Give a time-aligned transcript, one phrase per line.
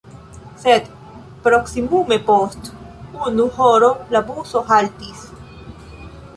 [0.61, 0.87] Sed
[1.43, 2.71] proksimume post
[3.29, 5.25] unu horo la buso haltis.